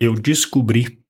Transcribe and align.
eu 0.00 0.14
descobri 0.14 1.02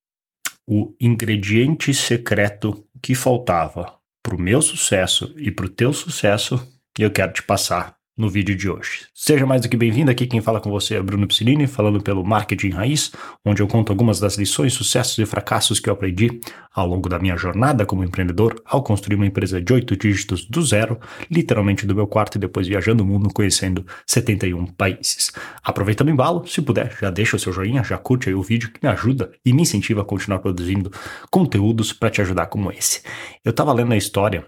o 0.67 0.95
ingrediente 1.01 1.93
secreto 1.93 2.87
que 3.03 3.15
faltava 3.15 3.99
para 4.23 4.35
o 4.35 4.41
meu 4.41 4.63
sucesso 4.63 5.35
e 5.37 5.51
para 5.51 5.67
o 5.67 5.71
teu 5.71 5.93
sucesso 5.93 6.57
e 6.99 7.03
eu 7.03 7.11
quero 7.11 7.33
te 7.33 7.43
passar 7.43 7.97
no 8.17 8.29
vídeo 8.29 8.55
de 8.55 8.71
hoje. 8.71 9.07
Seja 9.13 9.45
mais 9.45 9.63
do 9.63 9.69
que 9.69 9.77
bem-vindo 9.77 10.11
aqui, 10.11 10.27
quem 10.27 10.41
fala 10.41 10.61
com 10.61 10.71
você 10.71 10.95
é 10.95 11.03
Bruno 11.03 11.27
Piscilini, 11.27 11.67
falando 11.67 12.01
pelo 12.01 12.25
Marketing 12.25 12.71
Raiz, 12.71 13.11
onde 13.45 13.61
eu 13.61 13.67
conto 13.67 13.91
algumas 13.91 14.21
das 14.21 14.37
lições, 14.37 14.73
sucessos 14.73 15.19
e 15.19 15.27
fracassos 15.27 15.81
que 15.81 15.89
eu 15.89 15.93
aprendi 15.93 16.41
ao 16.73 16.87
longo 16.87 17.09
da 17.09 17.19
minha 17.19 17.37
jornada 17.37 17.85
como 17.85 18.05
empreendedor 18.05 18.61
ao 18.65 18.83
construir 18.83 19.17
uma 19.17 19.27
empresa 19.27 19.61
de 19.61 19.73
oito 19.73 19.97
dígitos 19.97 20.45
do 20.45 20.63
zero, 20.63 20.99
literalmente 21.31 21.87
do 21.87 21.95
meu 21.95 22.07
quarto 22.07 22.37
e 22.37 22.39
depois 22.39 22.69
viajando 22.69 23.03
o 23.03 23.07
mundo 23.07 23.31
conhecendo 23.33 23.85
71 24.07 24.67
países. 24.67 25.33
Aproveita 25.63 26.05
o 26.05 26.11
embalo, 26.11 26.47
se 26.47 26.63
puder, 26.63 26.97
já 27.01 27.11
deixa 27.11 27.37
o 27.37 27.39
seu 27.39 27.53
joinha, 27.53 27.83
já 27.83 27.99
curte 27.99 28.29
aí 28.29 28.35
o 28.35 28.43
vídeo 28.43 28.71
que 28.71 28.81
me 28.83 28.89
ajuda 28.89 29.33
e 29.45 29.53
me 29.53 29.63
incentiva 29.63 30.03
a 30.03 30.05
continuar 30.05 30.39
produzindo 30.39 30.91
conteúdos 31.31 31.93
para 31.93 32.11
te 32.11 32.21
ajudar 32.21 32.47
como 32.47 32.71
esse. 32.71 33.03
Eu 33.45 33.51
estava 33.51 33.73
lendo 33.73 33.93
a 33.93 33.97
história 33.97 34.47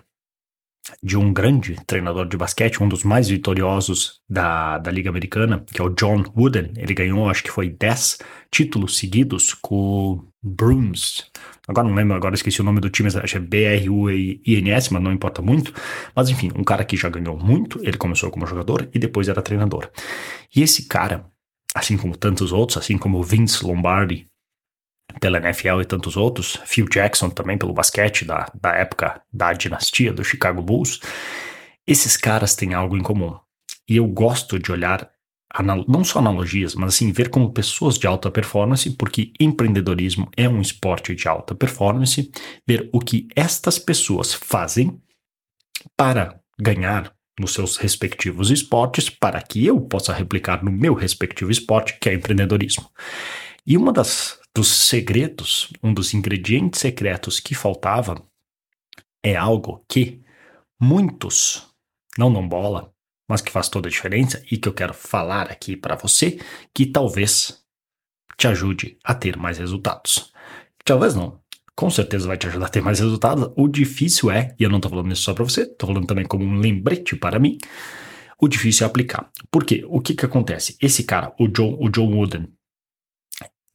de 1.02 1.16
um 1.16 1.32
grande 1.32 1.76
treinador 1.86 2.26
de 2.26 2.36
basquete, 2.36 2.82
um 2.82 2.88
dos 2.88 3.02
mais 3.02 3.28
vitoriosos 3.28 4.20
da, 4.28 4.78
da 4.78 4.90
Liga 4.90 5.10
Americana, 5.10 5.64
que 5.66 5.80
é 5.80 5.84
o 5.84 5.90
John 5.90 6.22
Wooden. 6.36 6.72
Ele 6.76 6.94
ganhou, 6.94 7.28
acho 7.28 7.42
que 7.42 7.50
foi 7.50 7.68
10 7.70 8.18
títulos 8.50 8.96
seguidos 8.96 9.54
com 9.54 10.24
Bruins. 10.42 11.24
Agora 11.66 11.88
não 11.88 11.94
lembro, 11.94 12.16
agora 12.16 12.34
esqueci 12.34 12.60
o 12.60 12.64
nome 12.64 12.80
do 12.80 12.88
time, 12.88 13.08
acho 13.08 13.20
que 13.20 13.36
é 13.36 13.40
B-R-U-I-N-S, 13.40 14.92
mas 14.92 15.02
não 15.02 15.12
importa 15.12 15.42
muito. 15.42 15.72
Mas 16.14 16.28
enfim, 16.28 16.50
um 16.54 16.62
cara 16.62 16.84
que 16.84 16.96
já 16.96 17.08
ganhou 17.08 17.36
muito, 17.36 17.80
ele 17.82 17.96
começou 17.96 18.30
como 18.30 18.46
jogador 18.46 18.88
e 18.94 18.98
depois 18.98 19.28
era 19.28 19.42
treinador. 19.42 19.90
E 20.54 20.62
esse 20.62 20.86
cara, 20.86 21.26
assim 21.74 21.96
como 21.96 22.16
tantos 22.16 22.52
outros, 22.52 22.78
assim 22.78 22.96
como 22.96 23.22
Vince 23.22 23.64
Lombardi, 23.64 24.28
pela 25.20 25.38
NFL 25.38 25.80
e 25.80 25.84
tantos 25.84 26.16
outros, 26.16 26.58
Phil 26.66 26.88
Jackson 26.88 27.30
também 27.30 27.56
pelo 27.56 27.72
basquete 27.72 28.24
da, 28.24 28.50
da 28.60 28.74
época 28.74 29.20
da 29.32 29.52
dinastia 29.52 30.12
do 30.12 30.24
Chicago 30.24 30.62
Bulls, 30.62 31.00
esses 31.86 32.16
caras 32.16 32.54
têm 32.54 32.74
algo 32.74 32.96
em 32.96 33.02
comum. 33.02 33.38
E 33.88 33.96
eu 33.96 34.06
gosto 34.06 34.58
de 34.58 34.72
olhar 34.72 35.08
não 35.86 36.04
só 36.04 36.18
analogias, 36.18 36.74
mas 36.74 36.94
assim 36.94 37.12
ver 37.12 37.30
como 37.30 37.52
pessoas 37.52 37.98
de 37.98 38.06
alta 38.06 38.30
performance, 38.30 38.90
porque 38.90 39.32
empreendedorismo 39.40 40.28
é 40.36 40.48
um 40.48 40.60
esporte 40.60 41.14
de 41.14 41.28
alta 41.28 41.54
performance, 41.54 42.30
ver 42.66 42.90
o 42.92 43.00
que 43.00 43.28
estas 43.34 43.78
pessoas 43.78 44.34
fazem 44.34 45.00
para 45.96 46.40
ganhar 46.60 47.14
nos 47.38 47.52
seus 47.52 47.76
respectivos 47.76 48.50
esportes, 48.50 49.08
para 49.08 49.40
que 49.40 49.64
eu 49.64 49.80
possa 49.80 50.12
replicar 50.12 50.64
no 50.64 50.72
meu 50.72 50.94
respectivo 50.94 51.50
esporte, 51.50 51.98
que 52.00 52.08
é 52.08 52.14
empreendedorismo. 52.14 52.90
E 53.66 53.76
uma 53.76 53.92
das 53.92 54.38
dos 54.56 54.68
segredos, 54.68 55.70
um 55.82 55.92
dos 55.92 56.14
ingredientes 56.14 56.80
secretos 56.80 57.38
que 57.38 57.54
faltava 57.54 58.26
é 59.22 59.36
algo 59.36 59.84
que 59.86 60.22
muitos 60.80 61.66
não 62.16 62.32
dão 62.32 62.48
bola, 62.48 62.90
mas 63.28 63.42
que 63.42 63.52
faz 63.52 63.68
toda 63.68 63.86
a 63.86 63.90
diferença 63.90 64.42
e 64.50 64.56
que 64.56 64.66
eu 64.66 64.72
quero 64.72 64.94
falar 64.94 65.50
aqui 65.50 65.76
para 65.76 65.94
você, 65.94 66.40
que 66.72 66.86
talvez 66.86 67.62
te 68.38 68.48
ajude 68.48 68.96
a 69.04 69.14
ter 69.14 69.36
mais 69.36 69.58
resultados. 69.58 70.32
Talvez 70.82 71.14
não, 71.14 71.38
com 71.74 71.90
certeza 71.90 72.26
vai 72.26 72.38
te 72.38 72.46
ajudar 72.46 72.66
a 72.66 72.70
ter 72.70 72.80
mais 72.80 72.98
resultados. 72.98 73.52
O 73.58 73.68
difícil 73.68 74.30
é, 74.30 74.54
e 74.58 74.62
eu 74.62 74.70
não 74.70 74.80
tô 74.80 74.88
falando 74.88 75.12
isso 75.12 75.20
só 75.20 75.34
para 75.34 75.44
você, 75.44 75.66
tô 75.66 75.86
falando 75.86 76.06
também 76.06 76.24
como 76.24 76.46
um 76.46 76.56
lembrete 76.58 77.14
para 77.14 77.38
mim, 77.38 77.58
o 78.40 78.48
difícil 78.48 78.86
é 78.86 78.88
aplicar. 78.88 79.30
Por 79.50 79.66
quê? 79.66 79.84
O 79.86 80.00
que 80.00 80.14
que 80.14 80.24
acontece? 80.24 80.78
Esse 80.80 81.04
cara, 81.04 81.34
o 81.38 81.46
John, 81.46 81.76
o 81.78 81.90
John 81.90 82.10
Wooden, 82.10 82.55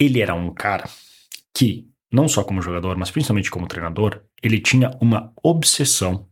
ele 0.02 0.20
era 0.20 0.34
um 0.34 0.52
cara 0.52 0.90
que, 1.54 1.88
não 2.12 2.28
só 2.28 2.44
como 2.44 2.62
jogador, 2.62 2.98
mas 2.98 3.12
principalmente 3.12 3.52
como 3.52 3.68
treinador, 3.68 4.24
ele 4.42 4.60
tinha 4.60 4.98
uma 5.00 5.32
obsessão, 5.44 6.28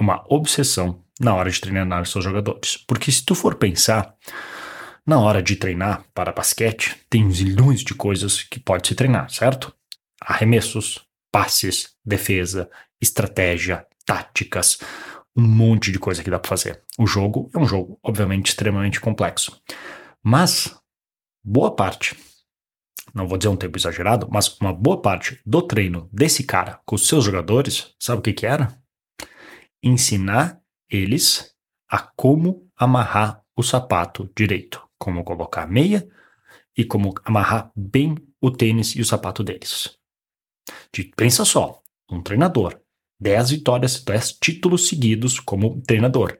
uma 0.00 0.24
obsessão 0.28 1.04
na 1.20 1.32
hora 1.34 1.48
de 1.48 1.60
treinar 1.60 2.04
seus 2.06 2.24
jogadores. 2.24 2.76
Porque 2.88 3.12
se 3.12 3.24
tu 3.24 3.36
for 3.36 3.54
pensar, 3.54 4.16
na 5.06 5.20
hora 5.20 5.40
de 5.40 5.54
treinar 5.54 6.04
para 6.12 6.32
basquete, 6.32 6.96
tem 7.08 7.30
zilhões 7.30 7.84
de 7.84 7.94
coisas 7.94 8.42
que 8.42 8.58
pode 8.58 8.88
se 8.88 8.96
treinar, 8.96 9.30
certo? 9.30 9.72
Arremessos, 10.20 11.00
passes, 11.30 11.94
defesa, 12.04 12.68
estratégia, 13.00 13.86
táticas, 14.04 14.78
um 15.36 15.42
monte 15.42 15.92
de 15.92 16.00
coisa 16.00 16.24
que 16.24 16.30
dá 16.30 16.38
para 16.38 16.48
fazer. 16.48 16.82
O 16.98 17.06
jogo 17.06 17.48
é 17.54 17.58
um 17.58 17.66
jogo, 17.66 17.98
obviamente, 18.02 18.48
extremamente 18.48 19.00
complexo. 19.00 19.62
Mas 20.22 20.76
boa 21.44 21.74
parte 21.74 22.16
não 23.14 23.26
vou 23.26 23.38
dizer 23.38 23.48
um 23.48 23.56
tempo 23.56 23.78
exagerado, 23.78 24.28
mas 24.30 24.58
uma 24.60 24.72
boa 24.72 25.00
parte 25.00 25.40
do 25.44 25.62
treino 25.62 26.08
desse 26.12 26.44
cara 26.44 26.80
com 26.84 26.94
os 26.94 27.06
seus 27.06 27.24
jogadores, 27.24 27.94
sabe 27.98 28.20
o 28.20 28.22
que 28.22 28.32
que 28.32 28.46
era? 28.46 28.78
Ensinar 29.82 30.60
eles 30.88 31.54
a 31.88 31.98
como 31.98 32.68
amarrar 32.76 33.42
o 33.56 33.62
sapato 33.62 34.30
direito, 34.36 34.82
como 34.98 35.24
colocar 35.24 35.66
meia 35.66 36.08
e 36.76 36.84
como 36.84 37.14
amarrar 37.24 37.70
bem 37.76 38.14
o 38.40 38.50
tênis 38.50 38.94
e 38.96 39.00
o 39.00 39.04
sapato 39.04 39.44
deles. 39.44 39.98
Pensa 41.16 41.44
só, 41.44 41.80
um 42.10 42.22
treinador, 42.22 42.80
10 43.20 43.50
vitórias, 43.50 44.02
10 44.02 44.32
títulos 44.40 44.88
seguidos 44.88 45.38
como 45.38 45.80
treinador 45.82 46.39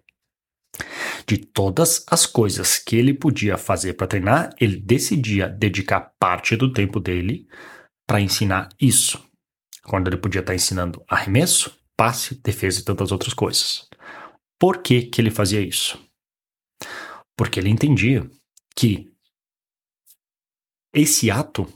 de 1.27 1.37
todas 1.39 2.05
as 2.09 2.27
coisas 2.27 2.79
que 2.79 2.97
ele 2.97 3.15
podia 3.15 3.57
fazer 3.57 3.95
para 3.95 4.07
treinar, 4.07 4.51
ele 4.61 4.77
decidia 4.77 5.49
dedicar 5.49 6.13
parte 6.19 6.57
do 6.57 6.73
tempo 6.73 6.99
dele 6.99 7.47
para 8.07 8.21
ensinar 8.21 8.69
isso. 8.81 9.23
Quando 9.85 10.09
ele 10.09 10.17
podia 10.17 10.41
estar 10.41 10.53
tá 10.53 10.57
ensinando 10.57 11.05
arremesso, 11.09 11.77
passe, 11.97 12.35
defesa 12.43 12.81
e 12.81 12.85
tantas 12.85 13.13
outras 13.13 13.35
coisas. 13.35 13.89
Por 14.59 14.83
que, 14.83 15.03
que 15.03 15.21
ele 15.21 15.31
fazia 15.31 15.61
isso? 15.61 15.99
Porque 17.37 17.61
ele 17.61 17.71
entendia 17.71 18.29
que 18.75 19.11
esse 20.93 21.31
ato 21.31 21.67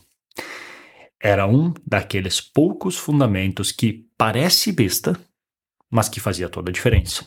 era 1.21 1.47
um 1.47 1.72
daqueles 1.87 2.41
poucos 2.41 2.97
fundamentos 2.97 3.72
que 3.72 4.06
parece 4.19 4.72
besta, 4.72 5.19
mas 5.91 6.09
que 6.09 6.21
fazia 6.21 6.49
toda 6.49 6.71
a 6.71 6.72
diferença. 6.72 7.27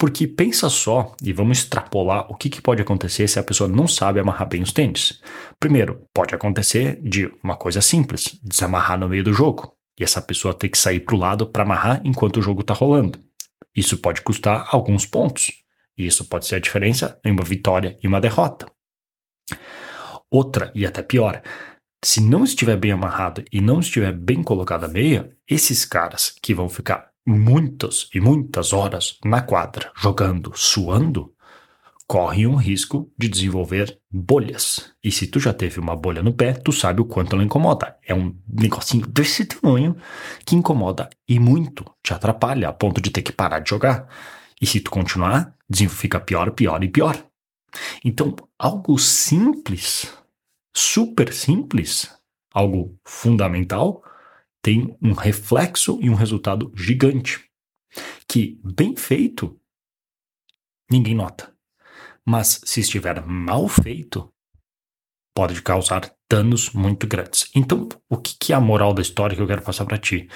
Porque 0.00 0.26
pensa 0.26 0.70
só, 0.70 1.14
e 1.22 1.30
vamos 1.30 1.58
extrapolar 1.58 2.24
o 2.32 2.34
que, 2.34 2.48
que, 2.48 2.62
pode 2.62 2.80
acontecer 2.80 3.28
se 3.28 3.38
a 3.38 3.42
pessoa 3.42 3.68
não 3.68 3.86
sabe 3.86 4.18
amarrar 4.18 4.48
bem 4.48 4.62
os 4.62 4.72
tênis. 4.72 5.20
Primeiro, 5.58 6.06
pode 6.14 6.34
acontecer 6.34 6.98
de 7.02 7.30
uma 7.44 7.54
coisa 7.54 7.82
simples, 7.82 8.40
desamarrar 8.42 8.98
no 8.98 9.10
meio 9.10 9.22
do 9.22 9.34
jogo, 9.34 9.76
e 10.00 10.02
essa 10.02 10.22
pessoa 10.22 10.54
ter 10.54 10.70
que 10.70 10.78
sair 10.78 11.00
para 11.00 11.14
o 11.14 11.18
lado 11.18 11.46
para 11.46 11.64
amarrar 11.64 12.00
enquanto 12.02 12.38
o 12.38 12.42
jogo 12.42 12.62
está 12.62 12.72
rolando. 12.72 13.22
Isso 13.76 13.98
pode 13.98 14.22
custar 14.22 14.66
alguns 14.74 15.04
pontos, 15.04 15.52
e 15.98 16.06
isso 16.06 16.24
pode 16.24 16.46
ser 16.46 16.54
a 16.54 16.60
diferença 16.60 17.20
em 17.22 17.30
uma 17.30 17.44
vitória 17.44 17.98
e 18.02 18.08
uma 18.08 18.22
derrota. 18.22 18.72
Outra, 20.30 20.72
e 20.74 20.86
até 20.86 21.02
pior, 21.02 21.42
se 22.02 22.22
não 22.22 22.44
estiver 22.44 22.78
bem 22.78 22.92
amarrado 22.92 23.44
e 23.52 23.60
não 23.60 23.80
estiver 23.80 24.12
bem 24.12 24.42
colocada 24.42 24.86
a 24.86 24.88
meia, 24.88 25.36
esses 25.46 25.84
caras 25.84 26.34
que 26.42 26.54
vão 26.54 26.70
ficar 26.70 27.09
muitas 27.30 28.08
e 28.14 28.20
muitas 28.20 28.72
horas 28.72 29.18
na 29.24 29.40
quadra 29.40 29.92
jogando, 29.96 30.52
suando, 30.54 31.32
corre 32.06 32.44
um 32.44 32.56
risco 32.56 33.08
de 33.16 33.28
desenvolver 33.28 34.00
bolhas. 34.10 34.92
E 35.02 35.12
se 35.12 35.28
tu 35.28 35.38
já 35.38 35.52
teve 35.52 35.78
uma 35.78 35.94
bolha 35.94 36.22
no 36.22 36.34
pé, 36.34 36.54
tu 36.54 36.72
sabe 36.72 37.00
o 37.00 37.04
quanto 37.04 37.36
ela 37.36 37.44
incomoda. 37.44 37.96
É 38.04 38.12
um 38.12 38.36
negocinho 38.48 39.06
desse 39.06 39.44
tamanho 39.44 39.96
que 40.44 40.56
incomoda 40.56 41.08
e 41.28 41.38
muito, 41.38 41.84
te 42.02 42.12
atrapalha 42.12 42.68
a 42.68 42.72
ponto 42.72 43.00
de 43.00 43.10
ter 43.10 43.22
que 43.22 43.30
parar 43.30 43.60
de 43.60 43.70
jogar. 43.70 44.08
E 44.60 44.66
se 44.66 44.80
tu 44.80 44.90
continuar, 44.90 45.54
fica 45.88 46.18
pior, 46.18 46.50
pior 46.50 46.82
e 46.82 46.88
pior. 46.88 47.24
Então, 48.04 48.34
algo 48.58 48.98
simples, 48.98 50.12
super 50.74 51.32
simples, 51.32 52.10
algo 52.52 52.98
fundamental, 53.04 54.02
tem 54.62 54.96
um 55.02 55.12
reflexo 55.12 55.98
e 56.00 56.10
um 56.10 56.14
resultado 56.14 56.72
gigante. 56.76 57.44
Que, 58.28 58.60
bem 58.62 58.94
feito, 58.96 59.58
ninguém 60.90 61.14
nota. 61.14 61.52
Mas 62.26 62.60
se 62.64 62.80
estiver 62.80 63.24
mal 63.26 63.68
feito, 63.68 64.32
pode 65.34 65.60
causar 65.62 66.14
danos 66.30 66.70
muito 66.70 67.06
grandes. 67.06 67.50
Então, 67.54 67.88
o 68.08 68.16
que 68.16 68.52
é 68.52 68.56
a 68.56 68.60
moral 68.60 68.92
da 68.92 69.02
história 69.02 69.34
que 69.34 69.42
eu 69.42 69.46
quero 69.46 69.62
passar 69.62 69.84
para 69.84 69.98
ti? 69.98 70.28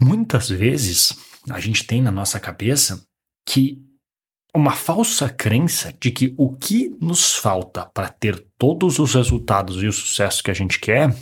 Muitas 0.00 0.48
vezes 0.48 1.14
a 1.50 1.60
gente 1.60 1.86
tem 1.86 2.00
na 2.02 2.10
nossa 2.10 2.38
cabeça 2.40 3.06
que 3.46 3.82
uma 4.54 4.72
falsa 4.72 5.28
crença 5.28 5.92
de 6.00 6.10
que 6.10 6.34
o 6.38 6.56
que 6.56 6.96
nos 7.00 7.34
falta 7.34 7.84
para 7.86 8.08
ter 8.08 8.46
todos 8.56 8.98
os 8.98 9.14
resultados 9.14 9.82
e 9.82 9.86
o 9.86 9.92
sucesso 9.92 10.42
que 10.42 10.50
a 10.50 10.54
gente 10.54 10.80
quer 10.80 11.14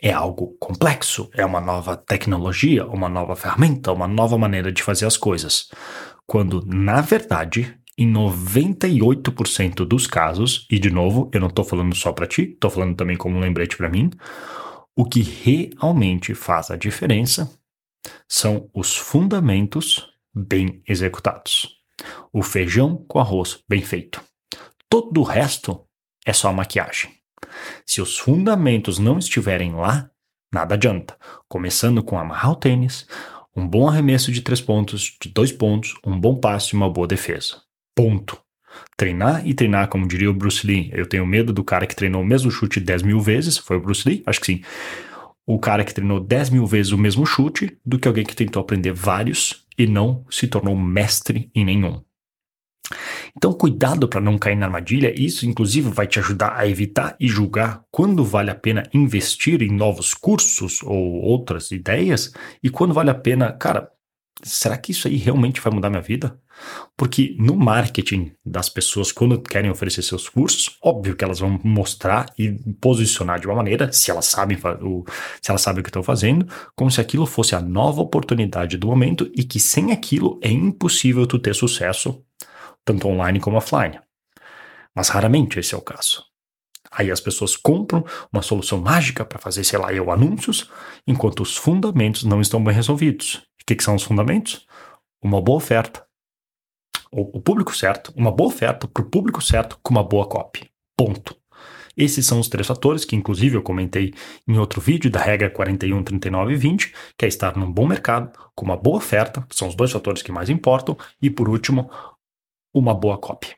é 0.00 0.12
algo 0.12 0.56
complexo, 0.60 1.30
é 1.34 1.44
uma 1.44 1.60
nova 1.60 1.96
tecnologia, 1.96 2.86
uma 2.86 3.08
nova 3.08 3.36
ferramenta, 3.36 3.92
uma 3.92 4.08
nova 4.08 4.38
maneira 4.38 4.72
de 4.72 4.82
fazer 4.82 5.06
as 5.06 5.16
coisas. 5.16 5.68
Quando, 6.26 6.64
na 6.66 7.00
verdade, 7.00 7.78
Em 7.96 8.12
98% 8.12 9.84
dos 9.86 10.06
casos, 10.08 10.66
e 10.68 10.80
de 10.80 10.90
novo, 10.90 11.30
eu 11.32 11.40
não 11.40 11.46
estou 11.46 11.64
falando 11.64 11.94
só 11.94 12.12
para 12.12 12.26
ti, 12.26 12.42
estou 12.42 12.68
falando 12.68 12.96
também 12.96 13.16
como 13.16 13.36
um 13.36 13.40
lembrete 13.40 13.76
para 13.76 13.88
mim, 13.88 14.10
o 14.96 15.04
que 15.04 15.22
realmente 15.22 16.34
faz 16.34 16.70
a 16.72 16.76
diferença 16.76 17.48
são 18.28 18.68
os 18.74 18.96
fundamentos 18.96 20.08
bem 20.34 20.82
executados. 20.88 21.76
O 22.32 22.42
feijão 22.42 22.96
com 23.08 23.20
arroz 23.20 23.60
bem 23.68 23.80
feito. 23.80 24.20
Todo 24.88 25.20
o 25.20 25.24
resto 25.24 25.86
é 26.26 26.32
só 26.32 26.52
maquiagem. 26.52 27.12
Se 27.86 28.00
os 28.00 28.18
fundamentos 28.18 28.98
não 28.98 29.18
estiverem 29.18 29.74
lá, 29.74 30.10
nada 30.52 30.74
adianta. 30.74 31.16
Começando 31.48 32.02
com 32.02 32.18
amarrar 32.18 32.52
o 32.52 32.56
tênis, 32.56 33.06
um 33.56 33.66
bom 33.66 33.88
arremesso 33.88 34.32
de 34.32 34.42
três 34.42 34.60
pontos, 34.60 35.16
de 35.20 35.28
dois 35.28 35.52
pontos, 35.52 35.94
um 36.04 36.18
bom 36.18 36.34
passe 36.36 36.74
e 36.74 36.76
uma 36.76 36.90
boa 36.90 37.06
defesa. 37.06 37.62
Ponto. 37.94 38.38
Treinar 38.96 39.46
e 39.46 39.54
treinar, 39.54 39.88
como 39.88 40.08
diria 40.08 40.30
o 40.30 40.34
Bruce 40.34 40.66
Lee. 40.66 40.90
Eu 40.92 41.06
tenho 41.06 41.26
medo 41.26 41.52
do 41.52 41.62
cara 41.62 41.86
que 41.86 41.94
treinou 41.94 42.22
o 42.22 42.26
mesmo 42.26 42.50
chute 42.50 42.80
10 42.80 43.02
mil 43.02 43.20
vezes. 43.20 43.56
Foi 43.56 43.76
o 43.76 43.80
Bruce 43.80 44.08
Lee? 44.08 44.22
Acho 44.26 44.40
que 44.40 44.46
sim. 44.46 44.62
O 45.46 45.58
cara 45.58 45.84
que 45.84 45.94
treinou 45.94 46.18
10 46.18 46.50
mil 46.50 46.66
vezes 46.66 46.90
o 46.92 46.98
mesmo 46.98 47.24
chute 47.26 47.78
do 47.84 47.98
que 47.98 48.08
alguém 48.08 48.24
que 48.24 48.34
tentou 48.34 48.60
aprender 48.60 48.92
vários 48.92 49.66
e 49.78 49.86
não 49.86 50.24
se 50.30 50.48
tornou 50.48 50.76
mestre 50.76 51.50
em 51.54 51.64
nenhum. 51.64 52.02
Então, 53.36 53.52
cuidado 53.52 54.08
para 54.08 54.20
não 54.20 54.38
cair 54.38 54.56
na 54.56 54.66
armadilha. 54.66 55.12
Isso, 55.20 55.44
inclusive, 55.44 55.90
vai 55.90 56.06
te 56.06 56.18
ajudar 56.18 56.56
a 56.56 56.68
evitar 56.68 57.16
e 57.18 57.26
julgar 57.26 57.82
quando 57.90 58.24
vale 58.24 58.50
a 58.50 58.54
pena 58.54 58.84
investir 58.94 59.60
em 59.62 59.70
novos 59.70 60.14
cursos 60.14 60.82
ou 60.82 61.20
outras 61.22 61.70
ideias 61.72 62.32
e 62.62 62.70
quando 62.70 62.94
vale 62.94 63.10
a 63.10 63.14
pena, 63.14 63.52
cara, 63.52 63.90
será 64.42 64.76
que 64.76 64.92
isso 64.92 65.08
aí 65.08 65.16
realmente 65.16 65.60
vai 65.60 65.72
mudar 65.72 65.90
minha 65.90 66.02
vida? 66.02 66.38
Porque 66.96 67.34
no 67.38 67.56
marketing 67.56 68.32
das 68.44 68.68
pessoas, 68.68 69.10
quando 69.10 69.40
querem 69.40 69.70
oferecer 69.70 70.02
seus 70.02 70.28
cursos, 70.28 70.78
óbvio 70.82 71.16
que 71.16 71.24
elas 71.24 71.40
vão 71.40 71.58
mostrar 71.64 72.26
e 72.38 72.52
posicionar 72.80 73.40
de 73.40 73.46
uma 73.46 73.56
maneira, 73.56 73.92
se 73.92 74.10
elas 74.10 74.26
sabem 74.26 74.56
se 74.56 75.50
elas 75.50 75.60
sabem 75.60 75.80
o 75.80 75.82
que 75.82 75.90
estão 75.90 76.02
fazendo, 76.02 76.46
como 76.76 76.90
se 76.90 77.00
aquilo 77.00 77.26
fosse 77.26 77.56
a 77.56 77.60
nova 77.60 78.00
oportunidade 78.00 78.76
do 78.76 78.86
momento 78.86 79.28
e 79.34 79.42
que 79.42 79.58
sem 79.58 79.90
aquilo 79.90 80.38
é 80.42 80.50
impossível 80.50 81.26
tu 81.26 81.38
ter 81.38 81.54
sucesso, 81.54 82.22
tanto 82.84 83.08
online 83.08 83.40
como 83.40 83.56
offline. 83.56 83.98
Mas 84.94 85.08
raramente 85.08 85.58
esse 85.58 85.74
é 85.74 85.78
o 85.78 85.82
caso. 85.82 86.24
Aí 86.90 87.10
as 87.10 87.20
pessoas 87.20 87.56
compram 87.56 88.04
uma 88.32 88.42
solução 88.42 88.80
mágica 88.80 89.24
para 89.24 89.38
fazer, 89.38 89.64
sei 89.64 89.78
lá, 89.78 89.92
eu 89.92 90.12
anúncios, 90.12 90.70
enquanto 91.06 91.40
os 91.40 91.56
fundamentos 91.56 92.22
não 92.22 92.40
estão 92.40 92.62
bem 92.62 92.74
resolvidos. 92.74 93.36
O 93.60 93.66
que, 93.66 93.74
que 93.74 93.82
são 93.82 93.96
os 93.96 94.02
fundamentos? 94.02 94.64
Uma 95.20 95.40
boa 95.40 95.56
oferta, 95.56 96.04
o, 97.16 97.40
público 97.40 97.74
certo, 97.74 98.12
uma 98.16 98.32
boa 98.32 98.48
oferta 98.48 98.88
para 98.88 99.02
o 99.02 99.08
público 99.08 99.40
certo 99.40 99.78
com 99.82 99.94
uma 99.94 100.02
boa 100.02 100.26
copy. 100.26 100.68
Ponto. 100.96 101.36
Esses 101.96 102.26
são 102.26 102.40
os 102.40 102.48
três 102.48 102.66
fatores 102.66 103.04
que, 103.04 103.14
inclusive, 103.14 103.56
eu 103.56 103.62
comentei 103.62 104.12
em 104.48 104.58
outro 104.58 104.80
vídeo 104.80 105.08
da 105.08 105.20
regra 105.20 105.48
41, 105.48 106.02
39 106.02 106.52
e 106.52 106.56
20, 106.56 106.92
que 107.16 107.24
é 107.24 107.28
estar 107.28 107.56
num 107.56 107.70
bom 107.70 107.86
mercado, 107.86 108.36
com 108.52 108.64
uma 108.64 108.76
boa 108.76 108.96
oferta, 108.96 109.46
que 109.48 109.54
são 109.54 109.68
os 109.68 109.76
dois 109.76 109.92
fatores 109.92 110.22
que 110.22 110.32
mais 110.32 110.50
importam, 110.50 110.98
e, 111.22 111.30
por 111.30 111.48
último, 111.48 111.88
uma 112.74 112.92
boa 112.92 113.16
copy. 113.16 113.54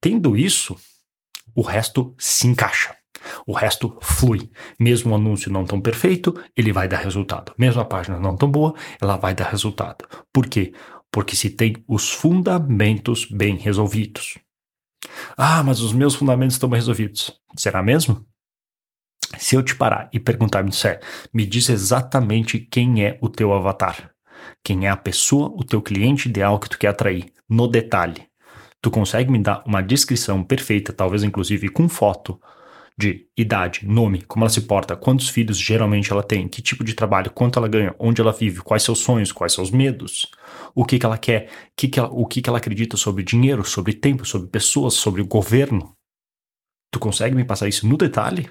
Tendo 0.00 0.36
isso, 0.36 0.76
o 1.54 1.62
resto 1.62 2.14
se 2.18 2.46
encaixa. 2.46 2.96
O 3.46 3.52
resto 3.52 3.96
flui. 4.02 4.50
Mesmo 4.78 5.12
o 5.12 5.14
anúncio 5.14 5.50
não 5.50 5.64
tão 5.64 5.80
perfeito, 5.80 6.34
ele 6.56 6.72
vai 6.72 6.88
dar 6.88 6.98
resultado. 6.98 7.54
Mesmo 7.56 7.80
a 7.80 7.84
página 7.84 8.18
não 8.18 8.36
tão 8.36 8.50
boa, 8.50 8.74
ela 9.00 9.16
vai 9.16 9.34
dar 9.34 9.48
resultado. 9.48 10.04
Por 10.32 10.46
quê? 10.46 10.74
Porque 11.10 11.36
se 11.36 11.50
tem 11.50 11.76
os 11.86 12.10
fundamentos 12.10 13.26
bem 13.26 13.56
resolvidos. 13.56 14.36
Ah, 15.36 15.62
mas 15.62 15.80
os 15.80 15.92
meus 15.92 16.14
fundamentos 16.14 16.56
estão 16.56 16.68
bem 16.68 16.80
resolvidos. 16.80 17.32
Será 17.56 17.82
mesmo? 17.82 18.26
Se 19.38 19.54
eu 19.54 19.62
te 19.62 19.74
parar 19.74 20.08
e 20.12 20.20
perguntar, 20.20 20.62
me 20.62 20.70
me 21.32 21.46
diz 21.46 21.68
exatamente 21.68 22.58
quem 22.58 23.04
é 23.04 23.18
o 23.20 23.28
teu 23.28 23.52
avatar. 23.52 24.13
Quem 24.62 24.86
é 24.86 24.90
a 24.90 24.96
pessoa, 24.96 25.52
o 25.54 25.64
teu 25.64 25.82
cliente 25.82 26.28
ideal 26.28 26.58
que 26.58 26.68
tu 26.68 26.78
quer 26.78 26.88
atrair, 26.88 27.32
no 27.48 27.66
detalhe. 27.68 28.26
Tu 28.80 28.90
consegue 28.90 29.30
me 29.30 29.38
dar 29.38 29.62
uma 29.66 29.82
descrição 29.82 30.42
perfeita, 30.42 30.92
talvez 30.92 31.22
inclusive 31.22 31.68
com 31.68 31.88
foto, 31.88 32.40
de 32.96 33.26
idade, 33.36 33.86
nome, 33.86 34.22
como 34.22 34.44
ela 34.44 34.50
se 34.50 34.60
porta, 34.62 34.96
quantos 34.96 35.28
filhos 35.28 35.58
geralmente 35.58 36.12
ela 36.12 36.22
tem, 36.22 36.46
que 36.46 36.62
tipo 36.62 36.84
de 36.84 36.94
trabalho, 36.94 37.30
quanto 37.30 37.58
ela 37.58 37.66
ganha, 37.66 37.94
onde 37.98 38.20
ela 38.20 38.32
vive, 38.32 38.60
quais 38.60 38.84
seus 38.84 39.00
sonhos, 39.00 39.32
quais 39.32 39.52
seus 39.52 39.70
medos, 39.70 40.30
o 40.74 40.84
que, 40.84 40.98
que 40.98 41.06
ela 41.06 41.18
quer, 41.18 41.50
que 41.76 41.88
que 41.88 41.98
ela, 41.98 42.08
o 42.10 42.24
que, 42.24 42.40
que 42.40 42.48
ela 42.48 42.58
acredita 42.58 42.96
sobre 42.96 43.24
dinheiro, 43.24 43.64
sobre 43.64 43.94
tempo, 43.94 44.24
sobre 44.24 44.48
pessoas, 44.48 44.94
sobre 44.94 45.20
o 45.20 45.26
governo. 45.26 45.96
Tu 46.92 47.00
consegue 47.00 47.34
me 47.34 47.44
passar 47.44 47.68
isso 47.68 47.88
no 47.88 47.96
detalhe? 47.96 48.48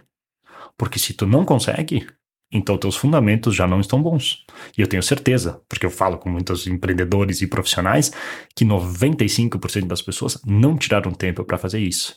Porque 0.78 1.00
se 1.00 1.14
tu 1.14 1.26
não 1.26 1.46
consegue, 1.46 2.06
então 2.54 2.78
teus 2.78 2.96
fundamentos 2.96 3.56
já 3.56 3.66
não 3.66 3.80
estão 3.80 4.02
bons. 4.02 4.46
E 4.78 4.82
eu 4.82 4.88
tenho 4.88 5.02
certeza, 5.02 5.60
porque 5.68 5.86
eu 5.86 5.90
falo 5.90 6.20
com 6.20 6.30
muitos 6.30 6.68
empreendedores 6.68 7.42
e 7.42 7.48
profissionais, 7.48 8.12
que 8.56 8.64
95% 8.64 9.88
das 9.88 10.02
pessoas 10.02 10.40
não 10.46 10.78
tiraram 10.78 11.12
tempo 11.12 11.44
para 11.44 11.58
fazer 11.58 11.80
isso. 11.80 12.16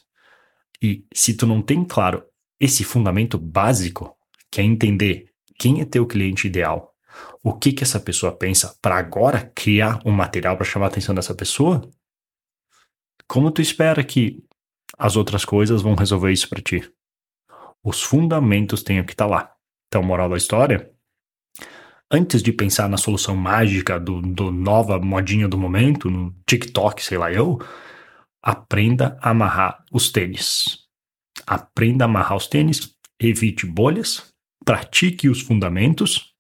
E 0.83 1.07
se 1.15 1.35
tu 1.35 1.47
não 1.47 1.63
tem 1.63 1.83
claro 1.83 2.23
esse 2.61 2.85
fundamento 2.85 3.39
básico, 3.39 4.15
que 4.51 4.61
é 4.61 4.65
entender 4.65 5.31
quem 5.59 5.81
é 5.81 5.87
teu 5.87 6.07
cliente 6.07 6.47
ideal, 6.47 6.93
o 7.43 7.55
que 7.55 7.73
que 7.73 7.83
essa 7.83 7.99
pessoa 7.99 8.31
pensa 8.31 8.77
para 8.83 8.97
agora 8.97 9.51
criar 9.55 10.01
um 10.05 10.13
material 10.13 10.57
para 10.57 10.67
chamar 10.67 10.87
a 10.87 10.89
atenção 10.89 11.15
dessa 11.15 11.35
pessoa, 11.35 11.89
como 13.27 13.51
tu 13.51 13.63
espera 13.63 14.05
que 14.05 14.45
as 14.99 15.17
outras 15.17 15.45
coisas 15.45 15.83
vão 15.83 15.95
resolver 15.95 16.31
isso 16.31 16.49
para 16.49 16.63
ti? 16.63 16.89
Os 17.83 18.03
fundamentos 18.03 18.83
têm 18.83 19.03
que 19.05 19.13
estar 19.13 19.27
tá 19.27 19.31
lá. 19.31 19.56
Então, 19.97 20.05
moral 20.05 20.29
da 20.29 20.37
história, 20.37 20.93
antes 22.11 22.43
de 22.43 22.53
pensar 22.53 22.87
na 22.87 22.99
solução 22.99 23.35
mágica 23.35 23.99
do, 23.99 24.21
do 24.21 24.53
nova 24.53 24.99
modinha 24.99 25.49
do 25.49 25.57
momento, 25.57 26.11
no 26.11 26.37
TikTok, 26.47 27.03
sei 27.03 27.17
lá 27.17 27.33
eu, 27.33 27.59
aprenda 28.43 29.19
a 29.23 29.31
amarrar 29.31 29.83
os 29.91 30.11
tênis. 30.11 30.81
Aprenda 31.47 32.05
a 32.05 32.09
amarrar 32.09 32.37
os 32.37 32.47
tênis, 32.47 32.95
evite 33.19 33.65
bolhas, 33.65 34.35
pratique 34.67 35.31
os 35.31 35.41
fundamentos, 35.41 36.35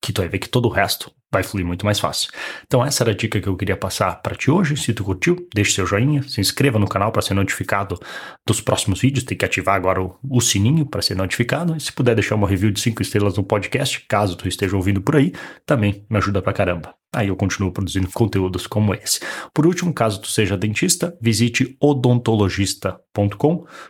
que 0.00 0.12
tu 0.12 0.20
vai 0.20 0.28
ver 0.28 0.38
que 0.38 0.48
todo 0.48 0.66
o 0.66 0.72
resto 0.72 1.12
vai 1.32 1.42
fluir 1.42 1.64
muito 1.64 1.84
mais 1.84 2.00
fácil. 2.00 2.30
Então 2.66 2.84
essa 2.84 3.02
era 3.02 3.12
a 3.12 3.14
dica 3.14 3.40
que 3.40 3.48
eu 3.48 3.56
queria 3.56 3.76
passar 3.76 4.22
para 4.22 4.34
ti 4.34 4.50
hoje. 4.50 4.76
Se 4.76 4.92
tu 4.92 5.04
curtiu, 5.04 5.36
deixe 5.54 5.72
seu 5.72 5.86
joinha, 5.86 6.22
se 6.22 6.40
inscreva 6.40 6.78
no 6.78 6.88
canal 6.88 7.12
para 7.12 7.22
ser 7.22 7.34
notificado 7.34 7.98
dos 8.46 8.60
próximos 8.60 9.00
vídeos. 9.00 9.24
Tem 9.24 9.36
que 9.36 9.44
ativar 9.44 9.76
agora 9.76 10.02
o, 10.02 10.16
o 10.28 10.40
sininho 10.40 10.86
para 10.86 11.02
ser 11.02 11.14
notificado. 11.14 11.76
E 11.76 11.80
se 11.80 11.92
puder 11.92 12.14
deixar 12.14 12.34
uma 12.34 12.48
review 12.48 12.70
de 12.70 12.80
5 12.80 13.02
estrelas 13.02 13.36
no 13.36 13.44
podcast, 13.44 14.04
caso 14.08 14.36
tu 14.36 14.48
esteja 14.48 14.76
ouvindo 14.76 15.00
por 15.02 15.16
aí, 15.16 15.32
também 15.66 16.04
me 16.08 16.16
ajuda 16.18 16.40
pra 16.40 16.52
caramba. 16.52 16.94
Aí 17.14 17.28
eu 17.28 17.36
continuo 17.36 17.72
produzindo 17.72 18.08
conteúdos 18.12 18.66
como 18.66 18.94
esse. 18.94 19.20
Por 19.54 19.66
último, 19.66 19.92
caso 19.94 20.20
tu 20.20 20.28
seja 20.28 20.58
dentista, 20.58 21.16
visite 21.20 21.76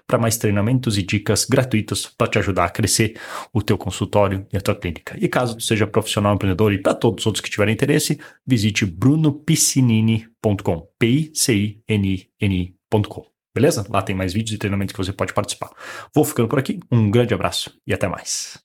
para 0.07 0.19
mais 0.19 0.37
treinamentos 0.37 0.97
e 0.97 1.03
dicas 1.03 1.45
gratuitas 1.45 2.07
para 2.07 2.29
te 2.29 2.39
ajudar 2.39 2.65
a 2.65 2.71
crescer 2.71 3.19
o 3.53 3.63
teu 3.63 3.77
consultório 3.77 4.47
e 4.53 4.57
a 4.57 4.61
tua 4.61 4.75
clínica. 4.75 5.17
E 5.21 5.29
caso 5.29 5.61
seja 5.61 5.87
profissional 5.87 6.35
empreendedor 6.35 6.73
e 6.73 6.79
para 6.79 6.95
todos 6.95 7.23
os 7.23 7.27
outros 7.27 7.43
que 7.43 7.51
tiverem 7.51 7.75
interesse, 7.75 8.19
visite 8.47 8.87
brunopiscinini.com, 8.87 10.89
p 10.99 11.07
i 11.07 11.33
n 11.89 12.29
n 12.41 12.75
i.com. 12.93 13.27
Beleza? 13.55 13.85
Lá 13.89 14.03
tem 14.03 14.15
mais 14.15 14.33
vídeos 14.33 14.55
e 14.55 14.59
treinamentos 14.59 14.93
que 14.93 14.99
você 14.99 15.13
pode 15.13 15.33
participar. 15.33 15.71
Vou 16.15 16.25
ficando 16.25 16.49
por 16.49 16.61
aqui. 16.61 16.79
Um 16.93 17.11
grande 17.11 17.35
abraço 17.35 17.75
e 17.87 17.93
até 17.93 18.07
mais. 18.07 18.57